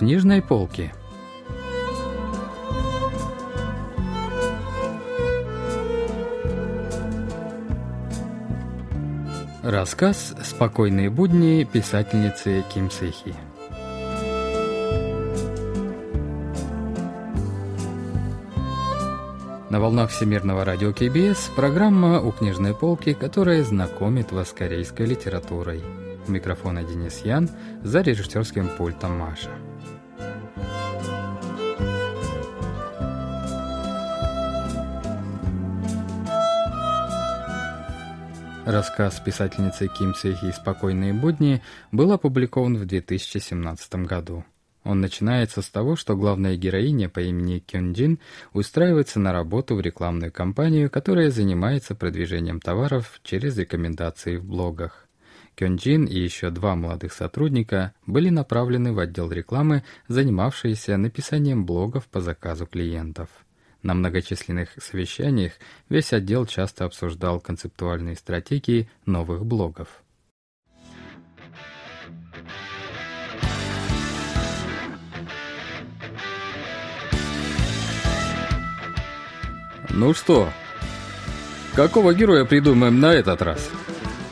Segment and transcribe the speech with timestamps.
[0.00, 0.94] книжной полки.
[9.62, 13.34] Рассказ «Спокойные будни» писательницы Ким Сэхи.
[19.68, 25.82] На волнах Всемирного радио КБС программа «У книжной полки», которая знакомит вас с корейской литературой.
[26.26, 27.50] У микрофона Денис Ян,
[27.82, 29.50] за режиссерским пультом Маша.
[38.70, 44.44] Рассказ писательницы Ким Сехи «Спокойные будни» был опубликован в 2017 году.
[44.84, 48.20] Он начинается с того, что главная героиня по имени Кён Джин
[48.52, 55.08] устраивается на работу в рекламную компанию, которая занимается продвижением товаров через рекомендации в блогах.
[55.56, 62.06] Кён Джин и еще два молодых сотрудника были направлены в отдел рекламы, занимавшийся написанием блогов
[62.06, 63.30] по заказу клиентов.
[63.82, 65.52] На многочисленных совещаниях
[65.88, 69.88] весь отдел часто обсуждал концептуальные стратегии новых блогов.
[79.88, 80.50] «Ну что,
[81.74, 83.70] какого героя придумаем на этот раз?»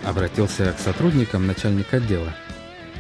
[0.05, 2.35] Обратился к сотрудникам начальник отдела.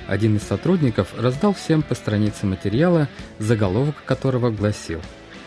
[0.08, 5.00] Один из сотрудников раздал всем по странице материала, заголовок которого гласил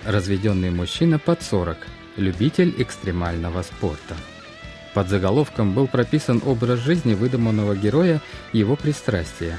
[0.05, 1.77] «Разведенный мужчина под 40,
[2.17, 4.15] любитель экстремального спорта».
[4.93, 9.57] Под заголовком был прописан образ жизни выдуманного героя и его пристрастия.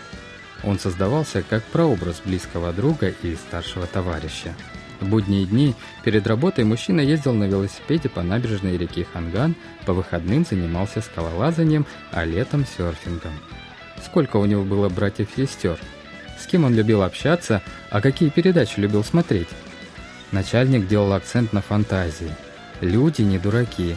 [0.62, 4.54] Он создавался как прообраз близкого друга и старшего товарища.
[5.00, 10.44] В будние дни перед работой мужчина ездил на велосипеде по набережной реки Ханган, по выходным
[10.44, 13.32] занимался скалолазанием, а летом серфингом.
[14.04, 15.78] Сколько у него было братьев и сестер?
[16.38, 19.48] С кем он любил общаться, а какие передачи любил смотреть?
[20.32, 22.34] Начальник делал акцент на фантазии.
[22.80, 23.96] Люди не дураки.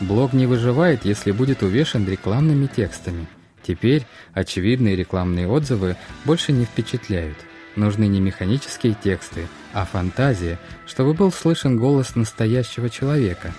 [0.00, 3.26] Блог не выживает, если будет увешан рекламными текстами.
[3.64, 7.36] Теперь очевидные рекламные отзывы больше не впечатляют.
[7.74, 13.52] Нужны не механические тексты, а фантазия, чтобы был слышен голос настоящего человека.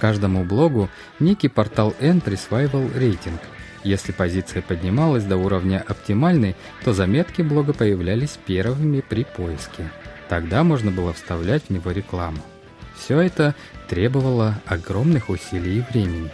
[0.00, 0.88] Каждому блогу
[1.20, 3.40] некий портал N присваивал рейтинг.
[3.84, 9.90] Если позиция поднималась до уровня оптимальной, то заметки блога появлялись первыми при поиске.
[10.28, 12.38] Тогда можно было вставлять в него рекламу.
[12.94, 13.54] Все это
[13.88, 16.30] требовало огромных усилий и времени.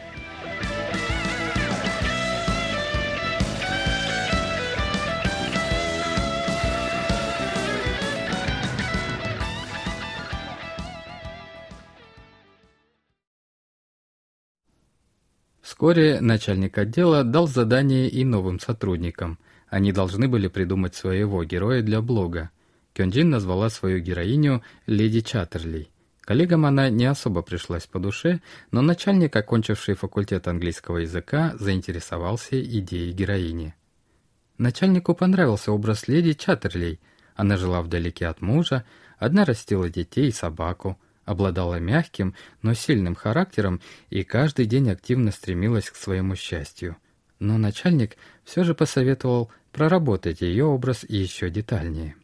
[15.61, 19.39] Вскоре начальник отдела дал задание и новым сотрудникам.
[19.69, 22.51] Они должны были придумать своего героя для блога.
[22.95, 25.89] Кёнджин назвала свою героиню Леди Чаттерли.
[26.23, 28.41] Коллегам она не особо пришлась по душе,
[28.71, 33.75] но начальник, окончивший факультет английского языка, заинтересовался идеей героини.
[34.57, 36.99] Начальнику понравился образ леди Чаттерлей.
[37.35, 38.85] Она жила вдалеке от мужа,
[39.19, 45.91] одна растила детей и собаку– обладала мягким, но сильным характером и каждый день активно стремилась
[45.91, 46.97] к своему счастью.
[47.39, 52.17] Но начальник все же посоветовал проработать ее образ еще детальнее.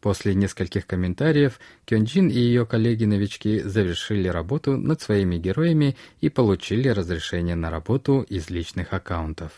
[0.00, 7.56] После нескольких комментариев Кёнджин и ее коллеги-новички завершили работу над своими героями и получили разрешение
[7.56, 9.52] на работу из личных аккаунтов.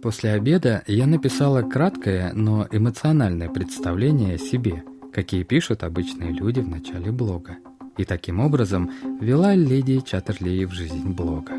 [0.00, 6.68] После обеда я написала краткое, но эмоциональное представление о себе, какие пишут обычные люди в
[6.68, 7.56] начале блога.
[7.96, 8.90] И таким образом
[9.20, 11.52] вела леди Чаттерли в жизнь блога.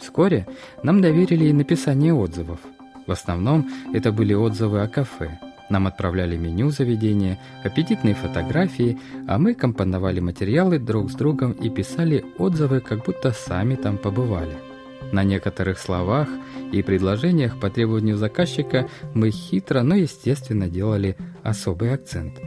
[0.00, 0.46] Вскоре
[0.82, 2.60] нам доверили и написание отзывов.
[3.06, 5.38] В основном это были отзывы о кафе.
[5.70, 12.24] Нам отправляли меню заведения, аппетитные фотографии, а мы компоновали материалы друг с другом и писали
[12.38, 14.73] отзывы, как будто сами там побывали.
[15.14, 16.28] На некоторых словах
[16.72, 22.40] и предложениях по требованию заказчика мы хитро, но естественно делали особый акцент.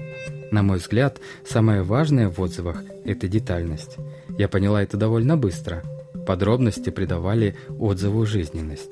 [0.52, 3.96] На мой взгляд, самое важное в отзывах– это детальность.
[4.38, 5.82] Я поняла это довольно быстро.
[6.26, 8.92] Подробности придавали отзыву жизненность.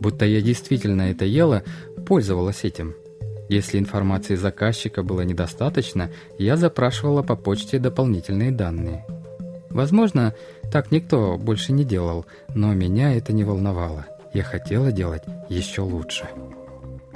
[0.00, 1.62] Будто я действительно это ела,
[2.06, 2.94] пользовалась этим.
[3.48, 9.06] Если информации заказчика было недостаточно, я запрашивала по почте дополнительные данные.
[9.70, 10.34] Возможно,
[10.72, 14.06] так никто больше не делал, но меня это не волновало.
[14.32, 16.28] Я хотела делать еще лучше.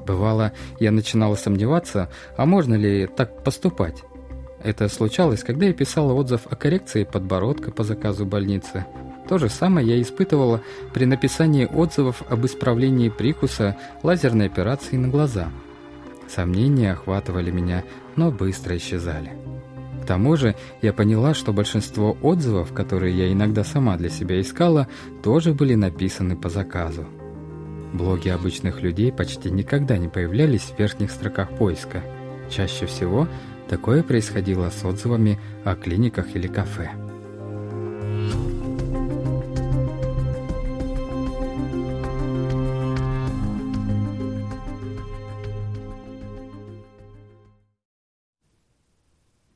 [0.07, 4.03] Бывало, я начинала сомневаться, а можно ли так поступать.
[4.63, 8.87] Это случалось, когда я писала отзыв о коррекции подбородка по заказу больницы.
[9.29, 10.63] То же самое я испытывала
[10.95, 15.51] при написании отзывов об исправлении прикуса лазерной операции на глаза.
[16.29, 17.85] Сомнения охватывали меня,
[18.17, 19.48] но быстро исчезали.
[20.09, 24.89] Тому же я поняла, что большинство отзывов, которые я иногда сама для себя искала,
[25.23, 27.07] тоже были написаны по заказу.
[27.93, 32.03] Блоги обычных людей почти никогда не появлялись в верхних строках поиска.
[32.49, 33.29] Чаще всего
[33.69, 37.08] такое происходило с отзывами о клиниках или кафе.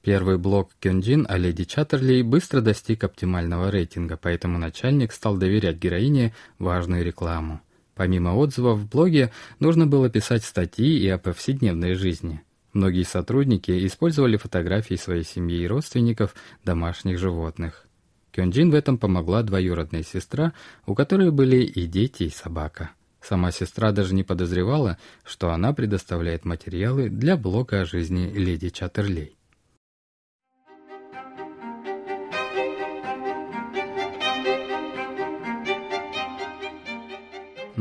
[0.03, 6.35] Первый блог Кёнджин о леди Чаттерли быстро достиг оптимального рейтинга, поэтому начальник стал доверять героине
[6.59, 7.61] важную рекламу.
[7.95, 12.43] Помимо отзывов в блоге, нужно было писать статьи и о повседневной жизни.
[12.73, 16.35] Многие сотрудники использовали фотографии своей семьи и родственников,
[16.65, 17.87] домашних животных.
[18.33, 20.53] Кёнджин в этом помогла двоюродная сестра,
[20.85, 22.91] у которой были и дети, и собака.
[23.21, 29.37] Сама сестра даже не подозревала, что она предоставляет материалы для блога о жизни леди Чаттерлей.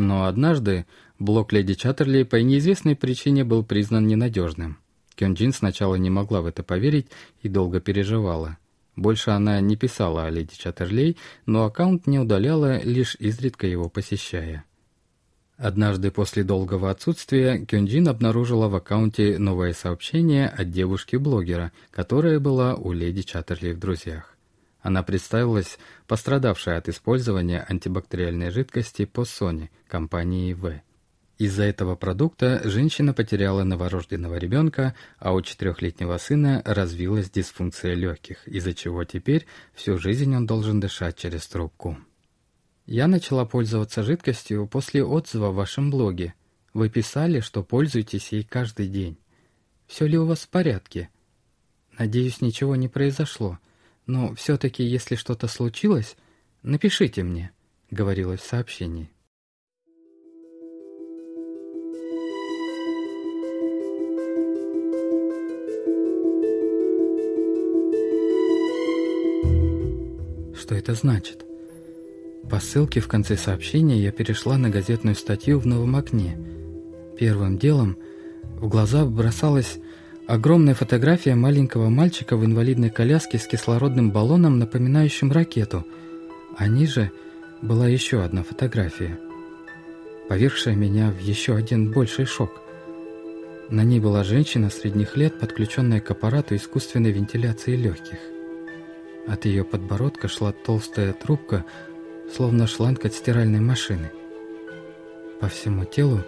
[0.01, 0.88] Но однажды
[1.19, 4.80] блок леди Чаттерли по неизвестной причине был признан ненадежным.
[5.13, 7.06] Кёнджин сначала не могла в это поверить
[7.44, 8.57] и долго переживала.
[8.95, 14.65] Больше она не писала о леди Чаттерлей, но аккаунт не удаляла, лишь изредка его посещая.
[15.56, 22.92] Однажды после долгого отсутствия Кёнджин обнаружила в аккаунте новое сообщение от девушки-блогера, которая была у
[22.92, 24.31] леди Чаттерли в друзьях.
[24.81, 30.81] Она представилась пострадавшей от использования антибактериальной жидкости по Sony компании В.
[31.38, 38.74] Из-за этого продукта женщина потеряла новорожденного ребенка, а у четырехлетнего сына развилась дисфункция легких, из-за
[38.74, 41.98] чего теперь всю жизнь он должен дышать через трубку.
[42.86, 46.34] Я начала пользоваться жидкостью после отзыва в вашем блоге.
[46.74, 49.18] Вы писали, что пользуетесь ей каждый день.
[49.88, 51.10] Все ли у вас в порядке?
[51.98, 53.60] Надеюсь, ничего не произошло.
[54.06, 56.15] Но все-таки, если что-то случилось,
[56.63, 57.51] напишите мне,
[57.89, 59.09] говорилось в сообщении.
[70.56, 71.45] Что это значит?
[72.50, 76.38] По ссылке в конце сообщения я перешла на газетную статью в новом окне.
[77.18, 77.98] Первым делом
[78.44, 79.80] в глаза бросалась
[80.31, 85.86] Огромная фотография маленького мальчика в инвалидной коляске с кислородным баллоном, напоминающим ракету.
[86.56, 87.12] А ниже
[87.62, 89.19] была еще одна фотография,
[90.30, 92.62] поверхшая меня в еще один больший шок.
[93.69, 98.19] На ней была женщина средних лет, подключенная к аппарату искусственной вентиляции легких.
[99.27, 101.66] От ее подбородка шла толстая трубка,
[102.34, 104.13] словно шланг от стиральной машины.
[105.42, 106.24] По всему телу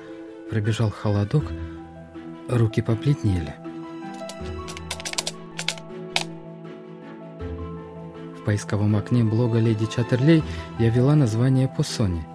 [0.49, 1.45] пробежал холодок,
[2.49, 3.62] руки побледнели.
[8.43, 10.43] В поисковом окне блога «Леди Чаттерлей»
[10.77, 12.27] я ввела название по Соне.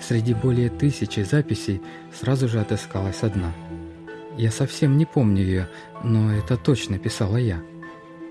[0.00, 1.82] Среди более тысячи записей
[2.18, 3.52] сразу же отыскалась одна.
[4.38, 5.68] Я совсем не помню ее,
[6.02, 7.60] но это точно писала я.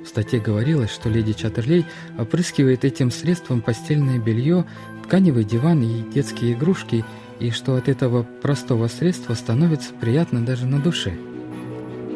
[0.04, 1.86] В статье говорилось, что леди Чаттерлей
[2.18, 4.66] опрыскивает этим средством постельное белье,
[5.04, 7.06] тканевый диван и детские игрушки,
[7.40, 11.16] и что от этого простого средства становится приятно даже на душе.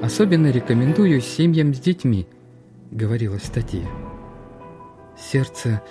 [0.01, 2.25] Особенно рекомендую семьям с детьми,
[2.89, 3.87] говорилось в статье.
[5.19, 5.81] Сердце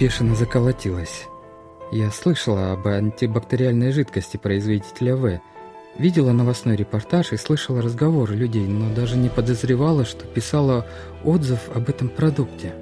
[0.00, 1.26] бешено заколотилось.
[1.92, 5.40] Я слышала об антибактериальной жидкости производителя В.
[5.96, 10.86] Видела новостной репортаж и слышала разговоры людей, но даже не подозревала, что писала
[11.22, 12.74] отзыв об этом продукте.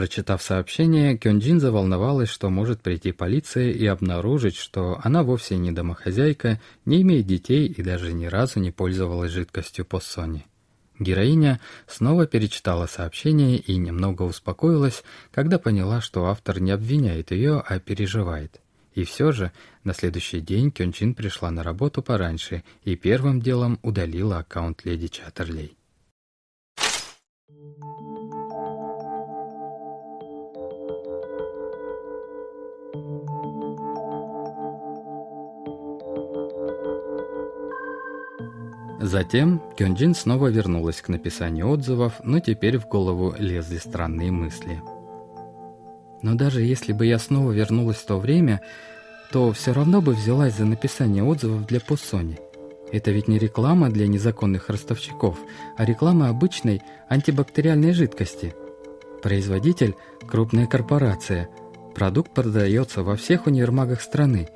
[0.00, 6.58] Прочитав сообщение, Кёнджин заволновалась, что может прийти полиция и обнаружить, что она вовсе не домохозяйка,
[6.86, 10.46] не имеет детей и даже ни разу не пользовалась жидкостью по Соне.
[10.98, 17.78] Героиня снова перечитала сообщение и немного успокоилась, когда поняла, что автор не обвиняет ее, а
[17.78, 18.58] переживает.
[18.94, 19.52] И все же
[19.84, 25.76] на следующий день Кёнджин пришла на работу пораньше и первым делом удалила аккаунт леди Чаттерлей.
[39.10, 44.80] Затем Кёнджин снова вернулась к написанию отзывов, но теперь в голову лезли странные мысли.
[46.22, 48.60] Но даже если бы я снова вернулась в то время,
[49.32, 52.38] то все равно бы взялась за написание отзывов для Пуссони.
[52.92, 55.36] Это ведь не реклама для незаконных ростовщиков,
[55.76, 58.54] а реклама обычной антибактериальной жидкости.
[59.24, 59.96] Производитель–
[60.28, 61.48] крупная корпорация.
[61.96, 64.50] Продукт продается во всех универмагах страны.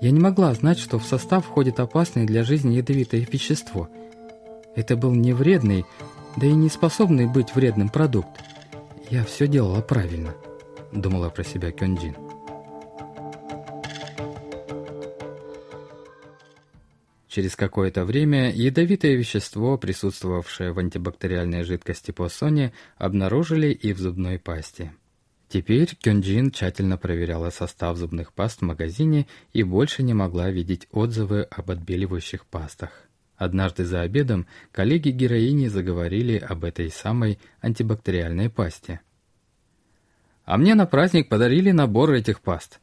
[0.00, 3.88] Я не могла знать, что в состав входит опасное для жизни ядовитое вещество.
[4.76, 5.84] Это был не вредный,
[6.36, 8.30] да и не способный быть вредным продукт.
[9.10, 10.34] Я все делала правильно,
[10.92, 12.14] думала про себя Кёнджин.
[17.26, 24.92] Через какое-то время ядовитое вещество, присутствовавшее в антибактериальной жидкости Поссони, обнаружили и в зубной пасте.
[25.48, 31.42] Теперь Кёнджин тщательно проверяла состав зубных паст в магазине и больше не могла видеть отзывы
[31.42, 33.08] об отбеливающих пастах.
[33.34, 39.00] Однажды за обедом коллеги героини заговорили об этой самой антибактериальной пасте.
[40.44, 42.80] «А мне на праздник подарили набор этих паст.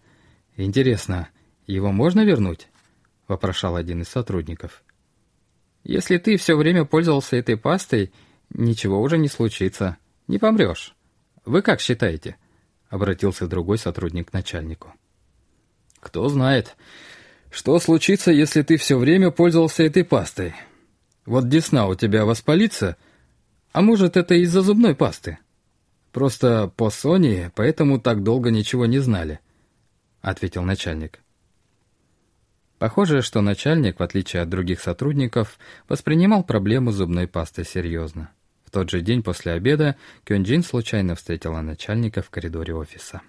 [0.55, 1.29] Интересно,
[1.67, 2.67] его можно вернуть?»—
[3.27, 4.83] вопрошал один из сотрудников.
[5.83, 8.11] «Если ты все время пользовался этой пастой,
[8.49, 9.97] ничего уже не случится.
[10.27, 10.95] Не помрешь.
[11.43, 12.37] Вы как считаете?»—
[12.95, 14.93] обратился другой сотрудник к начальнику.
[15.99, 16.75] «Кто знает,
[17.51, 20.55] что случится, если ты все время пользовался этой пастой?
[21.25, 22.95] Вот десна у тебя воспалится,
[23.73, 25.39] а может, это из-за зубной пасты?
[26.11, 29.39] Просто по Сони, поэтому так долго ничего не знали»,—
[30.21, 31.19] ответил начальник.
[32.79, 35.59] Похоже, что начальник, в отличие от других сотрудников,
[35.89, 38.31] воспринимал проблему зубной пасты серьезно.
[38.75, 43.21] Тот же день после обеда Кёнджин случайно встретила начальника в коридоре офиса.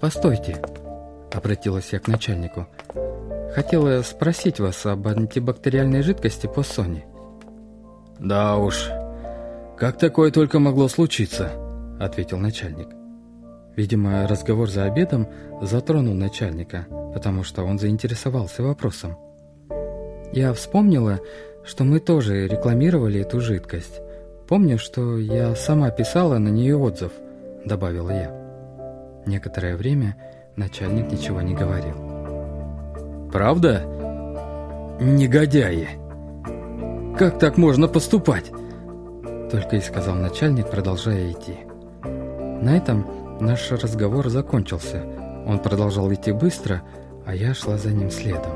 [0.00, 0.60] «Постойте»,—
[1.32, 2.66] обратилась я к начальнику.
[3.54, 7.06] Хотела спросить вас об антибактериальной жидкости по Соне.
[8.18, 8.90] Да уж,
[9.78, 11.52] как такое только могло случиться,
[12.00, 12.88] ответил начальник.
[13.76, 15.28] Видимо, разговор за обедом
[15.60, 19.16] затронул начальника, потому что он заинтересовался вопросом.
[20.32, 21.20] Я вспомнила,
[21.64, 24.00] что мы тоже рекламировали эту жидкость.
[24.48, 27.12] Помню, что я сама писала на нее отзыв,
[27.64, 29.22] добавила я.
[29.26, 30.16] Некоторое время
[30.56, 31.96] начальник ничего не говорил.
[33.30, 33.82] Правда?
[35.00, 35.88] Негодяи!
[37.18, 38.50] Как так можно поступать?
[39.56, 41.56] Только и сказал начальник, продолжая идти.
[42.04, 43.06] На этом
[43.40, 45.02] наш разговор закончился.
[45.46, 46.82] Он продолжал идти быстро,
[47.24, 48.52] а я шла за ним следом.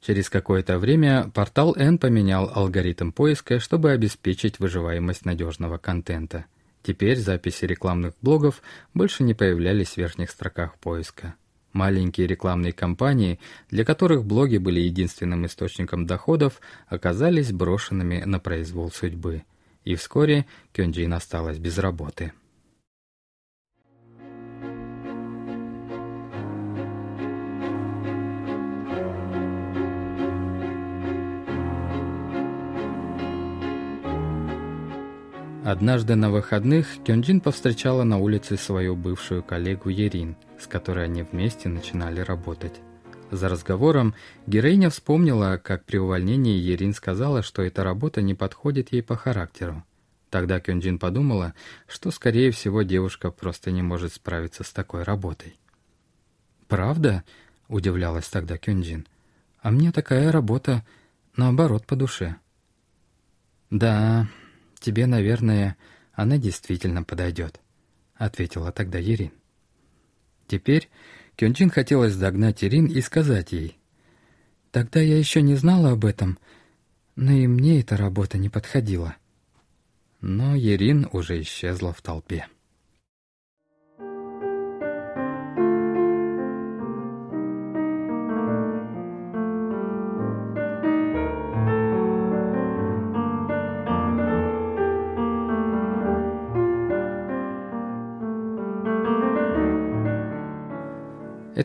[0.00, 6.44] Через какое-то время портал N поменял алгоритм поиска, чтобы обеспечить выживаемость надежного контента.
[6.86, 8.62] Теперь записи рекламных блогов
[8.94, 11.34] больше не появлялись в верхних строках поиска.
[11.72, 13.40] Маленькие рекламные кампании,
[13.70, 19.42] для которых блоги были единственным источником доходов, оказались брошенными на произвол судьбы.
[19.82, 22.32] И вскоре Кёнджин осталась без работы.
[35.66, 41.68] Однажды на выходных Кёнджин повстречала на улице свою бывшую коллегу Ерин, с которой они вместе
[41.68, 42.74] начинали работать.
[43.32, 44.14] За разговором
[44.46, 49.82] героиня вспомнила, как при увольнении Ерин сказала, что эта работа не подходит ей по характеру.
[50.30, 51.52] Тогда Кёнджин подумала,
[51.88, 55.58] что, скорее всего, девушка просто не может справиться с такой работой.
[56.68, 57.24] «Правда?»–
[57.66, 59.08] удивлялась тогда Кёнджин.
[59.62, 60.86] «А мне такая работа,
[61.34, 62.36] наоборот, по душе».
[63.68, 64.28] «Да,
[64.86, 65.76] тебе, наверное,
[66.12, 67.60] она действительно подойдет»,—
[68.14, 69.32] ответила тогда Ирин.
[70.46, 70.88] Теперь
[71.34, 73.76] Кёнджин хотелось догнать Ирин и сказать ей.
[74.70, 76.38] «Тогда я еще не знала об этом,
[77.16, 79.16] но и мне эта работа не подходила».
[80.20, 82.46] Но Ирин уже исчезла в толпе.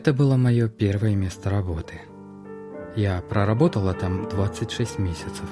[0.02, 2.00] Это было мое первое место работы.
[2.96, 5.48] Я проработала там 26 месяцев.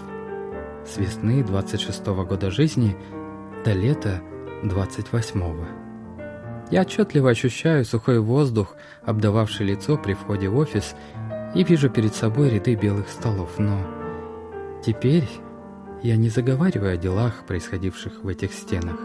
[0.84, 2.96] С весны 26 -го года жизни
[3.64, 4.20] до лета
[4.64, 5.68] 28-го.
[6.72, 10.96] Я отчетливо ощущаю сухой воздух, обдававший лицо при входе в офис,
[11.54, 13.78] и вижу перед собой ряды белых столов, но
[14.84, 15.28] теперь
[16.02, 18.98] я не заговариваю о делах, происходивших в этих стенах.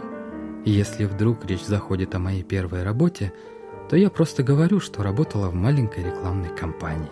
[0.64, 3.32] И если вдруг речь заходит о моей первой работе,
[3.88, 7.10] то я просто говорю, что работала в маленькой рекламной компании.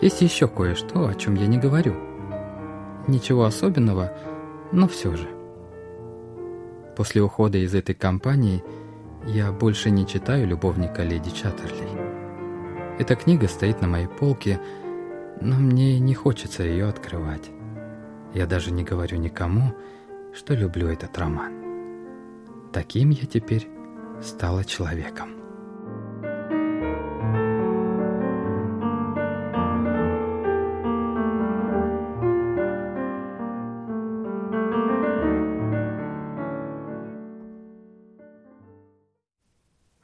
[0.00, 1.94] Есть еще кое-что, о чем я не говорю.
[3.06, 4.12] Ничего особенного,
[4.72, 5.28] но все же.
[6.96, 8.62] После ухода из этой компании
[9.26, 11.88] я больше не читаю «Любовника леди Чаттерли».
[12.98, 14.60] Эта книга стоит на моей полке,
[15.40, 17.50] но мне не хочется ее открывать.
[18.32, 19.74] Я даже не говорю никому,
[20.32, 21.52] что люблю этот роман.
[22.72, 23.68] Таким я теперь
[24.22, 25.44] стала человеком.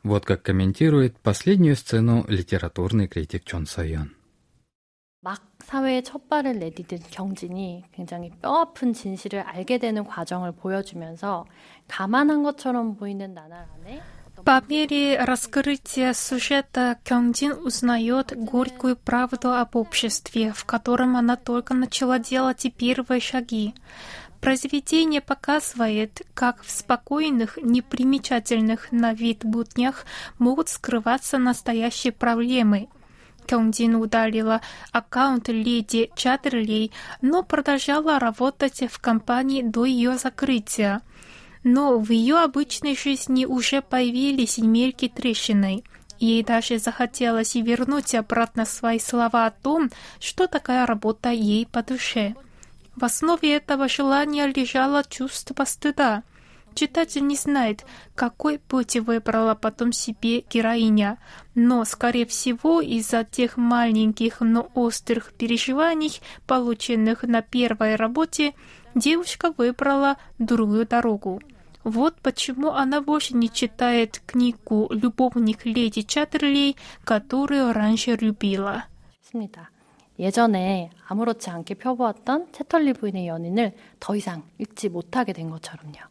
[0.02, 4.19] Вот как комментирует последнюю сцену литературный критик Чон Сойон.
[5.25, 11.45] 막 사회에 첫 발을 내디딘 경진이 굉장히 뼈아픈 진실을 알게 되는 과정을 보여주면서
[11.87, 14.01] 가만한 것처럼 보이는 나날 안에
[14.43, 22.19] По мере раскрытия сюжета Кёнгдин узнает горькую правду об обществе, в котором она только начала
[22.19, 23.73] делать и первые шаги.
[24.41, 30.05] Произведение показывает, как в спокойных, непримечательных на вид буднях
[30.37, 32.89] могут скрываться настоящие проблемы.
[33.50, 34.60] Кёнгдин удалила
[34.92, 41.00] аккаунт леди Чаттерлей, но продолжала работать в компании до ее закрытия.
[41.64, 45.82] Но в ее обычной жизни уже появились мельки трещины.
[46.20, 49.90] Ей даже захотелось вернуть обратно свои слова о том,
[50.20, 52.36] что такая работа ей по душе.
[52.94, 56.22] В основе этого желания лежало чувство стыда.
[56.75, 61.17] Читатель не знает, какой путь выбрала потом себе героиня,
[61.55, 68.53] но, скорее всего, из-за тех маленьких, но острых переживаний, полученных на первой работе,
[68.93, 71.41] девушка выбрала другую дорогу.
[71.85, 78.83] Вот почему она больше не читает книгу «Любовник леди Чаттерлей», которую раньше любила.
[80.17, 86.07] 예전에 아무렇지 않게 펴보았던 채털리 부인의 연인을 더 이상 읽지 못하게 된 것처럼요.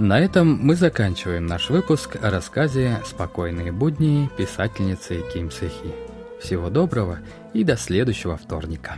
[0.00, 5.94] На этом мы заканчиваем наш выпуск о рассказе «Спокойные будни» писательницы Ким Сэхи.
[6.40, 7.18] Всего доброго
[7.52, 8.96] и до следующего вторника.